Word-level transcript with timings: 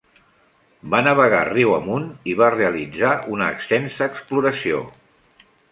Va 0.93 1.01
navegar 1.07 1.41
riu 1.51 1.75
amunt 1.77 2.09
i 2.33 2.37
va 2.41 2.49
realitzar 2.57 3.13
una 3.37 3.53
extensa 3.59 4.13
exploració. 4.15 4.83